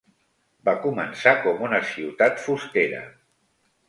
Va 0.69 0.73
començar 0.85 1.33
com 1.43 1.61
una 1.67 1.81
ciutat 1.89 2.41
fustera. 2.47 3.03